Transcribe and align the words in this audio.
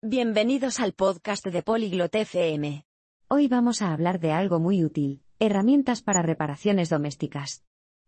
Bienvenidos 0.00 0.78
al 0.78 0.92
podcast 0.92 1.44
de 1.44 1.60
Polyglot 1.64 2.14
FM. 2.14 2.84
Hoy 3.26 3.48
vamos 3.48 3.82
a 3.82 3.92
hablar 3.92 4.20
de 4.20 4.30
algo 4.30 4.60
muy 4.60 4.84
útil, 4.84 5.24
herramientas 5.40 6.02
para 6.02 6.22
reparaciones 6.22 6.88
domésticas. 6.88 7.64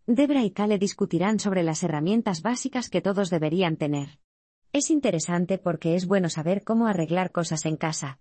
Debra 0.06 0.44
y 0.44 0.52
Kale 0.52 0.78
discutirán 0.78 1.40
sobre 1.40 1.64
las 1.64 1.82
herramientas 1.82 2.42
básicas 2.42 2.90
que 2.90 3.00
todos 3.00 3.28
deberían 3.28 3.76
tener. 3.76 4.20
Es 4.72 4.88
interesante 4.88 5.58
porque 5.58 5.96
es 5.96 6.06
bueno 6.06 6.28
saber 6.28 6.62
cómo 6.62 6.86
arreglar 6.86 7.32
cosas 7.32 7.66
en 7.66 7.76
casa. 7.76 8.20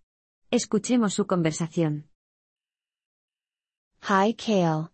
Escuchemos 0.49 1.13
su 1.13 1.27
conversación. 1.27 2.09
Hi 4.01 4.33
Kale. 4.33 4.89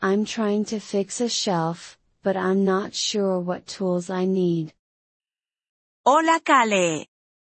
I'm 0.00 0.24
trying 0.24 0.64
to 0.64 0.80
fix 0.80 1.20
a 1.20 1.28
shelf, 1.28 1.98
but 2.22 2.36
I'm 2.36 2.64
not 2.64 2.94
sure 2.94 3.38
what 3.38 3.66
tools 3.66 4.08
I 4.08 4.26
need. 4.26 4.72
Hola 6.06 6.40
Kale. 6.42 7.06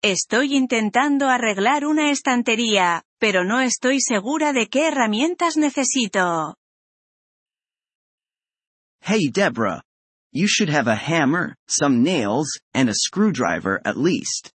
Estoy 0.05 0.57
intentando 0.57 1.29
arreglar 1.29 1.85
una 1.85 2.11
estantería, 2.11 3.03
pero 3.19 3.45
no 3.45 3.61
estoy 3.61 4.01
segura 4.01 4.51
de 4.51 4.67
qué 4.67 4.89
herramientas 4.89 5.55
necesito. 5.55 6.57
Hey 9.01 9.29
Deborah. 9.33 9.81
You 10.33 10.47
should 10.47 10.69
have 10.69 10.91
a 10.91 10.95
hammer, 10.97 11.55
some 11.69 12.03
nails, 12.03 12.59
and 12.73 12.89
a 12.89 12.93
screwdriver 12.93 13.79
at 13.85 13.95
least. 13.95 14.49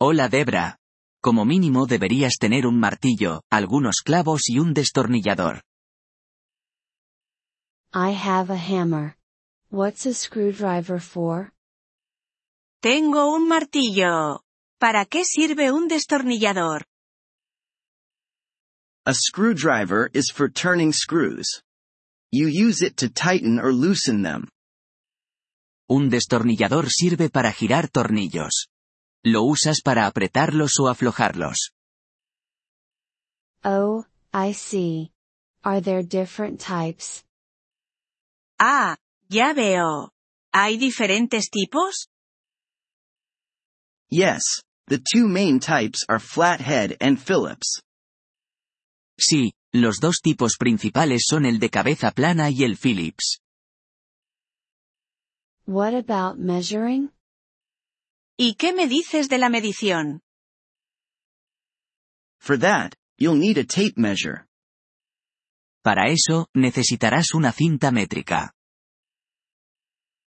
Hola 0.00 0.28
Debra. 0.28 0.76
Como 1.20 1.44
mínimo 1.44 1.86
deberías 1.86 2.34
tener 2.38 2.68
un 2.68 2.78
martillo, 2.78 3.42
algunos 3.50 4.02
clavos 4.04 4.48
y 4.48 4.60
un 4.60 4.74
destornillador. 4.74 5.60
I 7.92 8.12
have 8.12 8.48
a 8.48 8.58
hammer. 8.58 9.16
What's 9.70 10.06
a 10.06 10.14
screwdriver 10.14 11.00
for? 11.00 11.52
Tengo 12.82 13.32
un 13.32 13.46
martillo. 13.46 14.42
¿Para 14.80 15.04
qué 15.04 15.24
sirve 15.24 15.70
un 15.70 15.86
destornillador? 15.86 16.84
A 19.06 19.14
screwdriver 19.14 20.10
is 20.12 20.32
for 20.34 20.50
turning 20.50 20.92
screws. 20.92 21.62
You 22.32 22.48
use 22.48 22.84
it 22.84 22.96
to 22.96 23.08
tighten 23.08 23.60
or 23.60 23.72
loosen 23.72 24.24
them. 24.24 24.48
Un 25.88 26.10
destornillador 26.10 26.90
sirve 26.90 27.30
para 27.30 27.52
girar 27.52 27.88
tornillos. 27.88 28.66
Lo 29.22 29.44
usas 29.44 29.80
para 29.80 30.08
apretarlos 30.08 30.72
o 30.80 30.88
aflojarlos. 30.88 31.70
Oh, 33.62 34.06
I 34.34 34.54
see. 34.54 35.12
Are 35.62 35.80
there 35.80 36.02
different 36.02 36.60
types? 36.60 37.22
Ah, 38.58 38.96
ya 39.28 39.52
veo. 39.52 40.10
¿Hay 40.52 40.78
diferentes 40.78 41.48
tipos? 41.48 42.08
Yes, 44.12 44.42
the 44.88 44.98
two 44.98 45.26
main 45.26 45.58
types 45.58 46.04
are 46.06 46.18
flathead 46.18 46.98
and 47.00 47.18
Phillips. 47.18 47.80
Sí, 49.18 49.52
los 49.72 50.00
dos 50.00 50.20
tipos 50.20 50.58
principales 50.58 51.24
son 51.26 51.46
el 51.46 51.58
de 51.58 51.70
cabeza 51.70 52.10
plana 52.10 52.50
y 52.50 52.62
el 52.62 52.76
Phillips. 52.76 53.38
What 55.64 55.94
about 55.94 56.36
measuring? 56.38 57.10
¿Y 58.36 58.56
qué 58.56 58.74
me 58.74 58.86
dices 58.86 59.30
de 59.30 59.38
la 59.38 59.48
medición? 59.48 60.20
For 62.38 62.58
that, 62.58 62.94
you'll 63.16 63.38
need 63.38 63.56
a 63.56 63.64
tape 63.64 63.96
measure. 63.96 64.46
Para 65.82 66.10
eso, 66.10 66.48
necesitarás 66.54 67.32
una 67.32 67.50
cinta 67.50 67.90
métrica. 67.90 68.52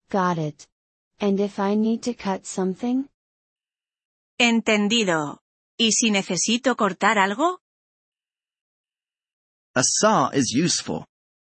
Got 0.10 0.38
it. 0.38 0.66
And 1.20 1.42
if 1.42 1.60
I 1.60 1.76
need 1.76 2.04
to 2.04 2.14
cut 2.14 2.46
something? 2.46 3.10
Entendido. 4.38 5.40
¿Y 5.78 5.94
si 5.94 6.12
necesito 6.12 6.76
cortar 6.76 7.18
algo? 7.18 7.62
A 9.74 9.82
saw 9.82 10.30
is 10.34 10.54
useful. 10.54 11.06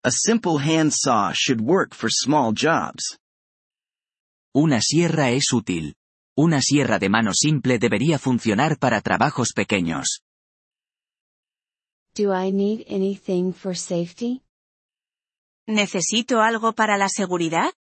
A 0.04 0.10
simple 0.10 0.58
hand 0.58 0.92
saw 0.92 1.32
should 1.32 1.62
work 1.62 1.94
for 1.94 2.10
small 2.10 2.52
jobs. 2.52 3.18
Una 4.54 4.82
sierra 4.82 5.30
es 5.30 5.52
útil. 5.54 5.94
Una 6.36 6.60
sierra 6.60 6.98
de 6.98 7.08
mano 7.08 7.32
simple 7.32 7.78
debería 7.78 8.18
funcionar 8.18 8.78
para 8.78 9.00
trabajos 9.00 9.52
pequeños. 9.54 10.20
Do 12.14 12.34
I 12.34 12.52
need 12.52 12.84
anything 12.88 13.52
for 13.54 13.74
safety? 13.74 14.42
¿Necesito 15.66 16.42
algo 16.42 16.74
para 16.74 16.98
la 16.98 17.08
seguridad? 17.08 17.72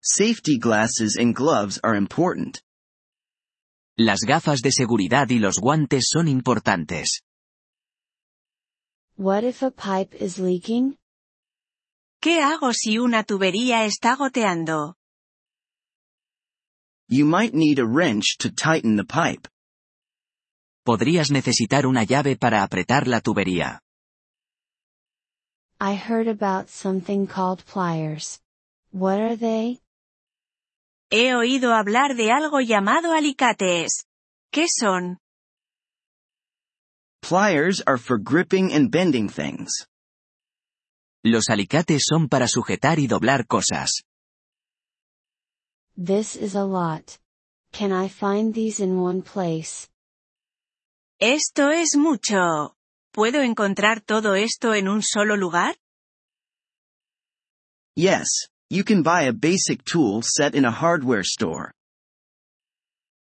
Safety 0.00 0.56
glasses 0.58 1.16
and 1.18 1.34
gloves 1.34 1.80
are 1.82 1.96
important. 1.96 2.62
Las 3.98 4.20
gafas 4.26 4.60
de 4.60 4.72
seguridad 4.72 5.30
y 5.30 5.38
los 5.38 5.58
guantes 5.58 6.08
son 6.12 6.28
importantes. 6.28 7.22
What 9.16 9.42
if 9.44 9.62
a 9.62 9.70
pipe 9.70 10.14
is 10.22 10.38
leaking? 10.38 10.98
¿Qué 12.20 12.42
hago 12.42 12.74
si 12.74 12.98
una 12.98 13.24
tubería 13.24 13.86
está 13.86 14.14
goteando? 14.16 14.96
You 17.08 17.24
might 17.24 17.54
need 17.54 17.78
a 17.78 17.86
wrench 17.86 18.36
to 18.40 18.50
tighten 18.50 18.96
the 18.98 19.04
pipe. 19.04 19.48
Podrías 20.84 21.30
necesitar 21.30 21.86
una 21.86 22.04
llave 22.04 22.36
para 22.36 22.62
apretar 22.62 23.06
la 23.08 23.22
tubería. 23.22 23.80
I 25.80 25.94
heard 25.94 26.28
about 26.28 26.68
something 26.68 27.26
called 27.26 27.64
pliers. 27.64 28.42
What 28.92 29.20
are 29.20 29.36
they? 29.36 29.80
He 31.10 31.34
oído 31.36 31.72
hablar 31.72 32.16
de 32.16 32.32
algo 32.32 32.60
llamado 32.60 33.12
alicates. 33.12 34.06
¿Qué 34.50 34.66
son? 34.68 35.18
Pliers 37.22 37.82
are 37.86 37.98
for 37.98 38.18
gripping 38.18 38.72
and 38.72 38.90
bending 38.90 39.28
things. 39.28 39.86
Los 41.24 41.48
alicates 41.48 42.04
son 42.08 42.28
para 42.28 42.48
sujetar 42.48 42.98
y 42.98 43.06
doblar 43.06 43.46
cosas. 43.46 44.02
This 45.96 46.36
is 46.36 46.54
a 46.54 46.64
lot. 46.64 47.18
Can 47.72 47.92
I 47.92 48.08
find 48.08 48.52
these 48.52 48.80
in 48.82 48.98
one 48.98 49.22
place? 49.22 49.88
Esto 51.20 51.70
es 51.70 51.96
mucho. 51.96 52.76
¿Puedo 53.12 53.42
encontrar 53.42 54.00
todo 54.00 54.34
esto 54.34 54.74
en 54.74 54.88
un 54.88 55.02
solo 55.02 55.36
lugar? 55.36 55.76
Yes, 57.94 58.50
you 58.70 58.84
can 58.84 59.02
buy 59.02 59.22
a 59.22 59.32
basic 59.32 59.84
tool 59.84 60.22
set 60.22 60.54
in 60.54 60.64
a 60.64 60.70
hardware 60.70 61.22
store. 61.24 61.72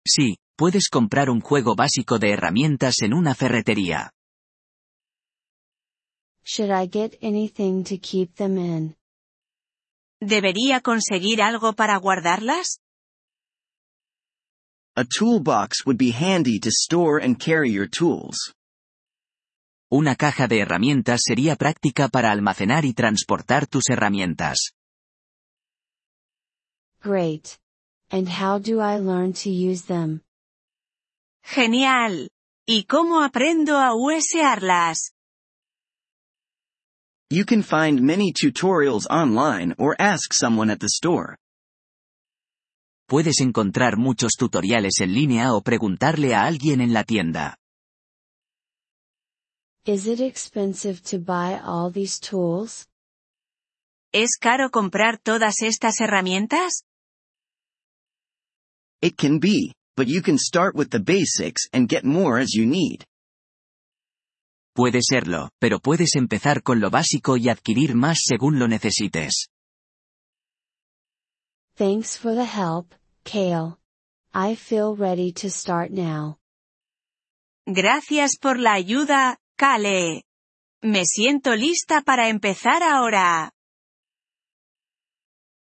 Sí, 0.06 0.36
puedes 0.56 0.88
comprar 0.88 1.28
un 1.28 1.40
juego 1.40 1.74
básico 1.74 2.18
de 2.18 2.30
herramientas 2.30 3.02
en 3.02 3.12
una 3.12 3.34
ferretería. 3.34 4.10
Should 6.44 6.70
I 6.70 6.88
get 6.88 7.18
anything 7.22 7.84
to 7.84 7.98
keep 7.98 8.34
them 8.36 8.56
in? 8.56 8.96
¿Debería 10.20 10.80
conseguir 10.80 11.42
algo 11.42 11.74
para 11.74 11.98
guardarlas? 11.98 12.80
A 14.96 15.04
toolbox 15.04 15.84
would 15.86 15.98
be 15.98 16.10
handy 16.10 16.58
to 16.58 16.70
store 16.70 17.22
and 17.22 17.38
carry 17.38 17.70
your 17.70 17.88
tools. 17.88 18.54
Una 19.90 20.16
caja 20.16 20.48
de 20.48 20.60
herramientas 20.60 21.20
sería 21.24 21.54
práctica 21.54 22.08
para 22.08 22.32
almacenar 22.32 22.84
y 22.84 22.94
transportar 22.94 23.66
tus 23.66 23.90
herramientas. 23.90 24.72
Great. 27.02 27.58
And 28.10 28.28
how 28.28 28.58
do 28.58 28.80
I 28.80 28.98
learn 28.98 29.32
to 29.44 29.50
use 29.50 29.86
them? 29.86 30.22
Genial. 31.44 32.28
¿Y 32.66 32.84
cómo 32.84 33.22
aprendo 33.22 33.78
a 33.78 33.94
usearlas? 33.94 35.12
You 37.30 37.44
can 37.44 37.62
find 37.62 38.02
many 38.02 38.32
tutorials 38.32 39.06
online 39.10 39.74
or 39.78 39.94
ask 39.98 40.32
someone 40.32 40.70
at 40.70 40.80
the 40.80 40.88
store. 40.88 41.36
Puedes 43.06 43.40
encontrar 43.40 43.96
muchos 43.96 44.32
tutoriales 44.38 45.00
en 45.00 45.14
línea 45.14 45.54
o 45.54 45.62
preguntarle 45.62 46.34
a 46.34 46.44
alguien 46.46 46.80
en 46.80 46.92
la 46.92 47.04
tienda. 47.04 47.56
Is 49.86 50.06
it 50.06 50.20
expensive 50.20 51.00
to 51.04 51.18
buy 51.18 51.58
all 51.64 51.90
these 51.90 52.18
tools? 52.20 52.86
¿Es 54.12 54.36
caro 54.38 54.70
comprar 54.70 55.18
todas 55.18 55.62
estas 55.62 56.00
herramientas? 56.00 56.84
It 59.00 59.16
can 59.16 59.38
be, 59.38 59.72
but 59.96 60.08
you 60.08 60.22
can 60.22 60.38
start 60.38 60.74
with 60.74 60.90
the 60.90 61.00
basics 61.00 61.68
and 61.72 61.88
get 61.88 62.04
more 62.04 62.38
as 62.38 62.54
you 62.54 62.66
need. 62.66 63.04
Puede 64.74 65.00
serlo, 65.02 65.50
pero 65.60 65.80
puedes 65.80 66.14
empezar 66.14 66.62
con 66.62 66.80
lo 66.80 66.90
básico 66.90 67.36
y 67.36 67.48
adquirir 67.48 67.94
más 67.94 68.18
según 68.24 68.58
lo 68.58 68.68
necesites. 68.68 69.48
Thanks 71.76 72.16
for 72.16 72.34
the 72.34 72.44
help, 72.44 72.94
Kale. 73.24 73.76
I 74.34 74.56
feel 74.56 74.96
ready 74.96 75.32
to 75.34 75.48
start 75.48 75.90
now. 75.90 76.38
Gracias 77.66 78.36
por 78.40 78.58
la 78.58 78.72
ayuda, 78.72 79.38
Kale. 79.56 80.24
Me 80.82 81.04
siento 81.04 81.54
lista 81.54 82.02
para 82.02 82.28
empezar 82.28 82.82
ahora. 82.82 83.52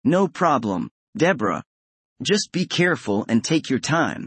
No 0.04 0.28
problem, 0.28 0.88
Deborah. 1.14 1.65
Just 2.18 2.50
be 2.50 2.66
careful 2.66 3.26
and 3.28 3.42
take 3.42 3.68
your 3.68 3.80
time. 3.80 4.26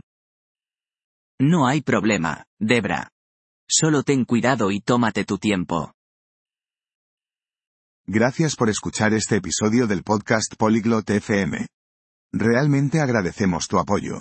No 1.42 1.66
hay 1.68 1.82
problema, 1.82 2.44
Debra. 2.60 3.10
Solo 3.68 4.04
ten 4.04 4.26
cuidado 4.26 4.70
y 4.70 4.80
tómate 4.80 5.26
tu 5.26 5.40
tiempo. 5.40 5.92
Gracias 8.06 8.56
por 8.56 8.70
escuchar 8.70 9.14
este 9.14 9.38
episodio 9.38 9.88
del 9.88 10.04
podcast 10.04 10.56
Polyglot 10.56 11.10
FM. 11.10 11.66
Realmente 12.32 13.02
agradecemos 13.02 13.68
tu 13.68 13.80
apoyo. 13.80 14.20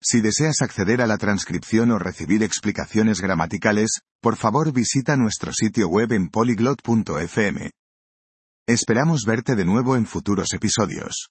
Si 0.00 0.20
deseas 0.20 0.62
acceder 0.62 1.02
a 1.02 1.06
la 1.08 1.18
transcripción 1.18 1.90
o 1.90 1.98
recibir 1.98 2.44
explicaciones 2.44 3.20
gramaticales, 3.20 4.02
por 4.22 4.36
favor 4.36 4.72
visita 4.72 5.16
nuestro 5.16 5.52
sitio 5.52 5.88
web 5.88 6.12
en 6.12 6.28
polyglot.fm. 6.28 7.70
Esperamos 8.68 9.24
verte 9.24 9.56
de 9.56 9.64
nuevo 9.64 9.96
en 9.96 10.06
futuros 10.06 10.52
episodios. 10.54 11.30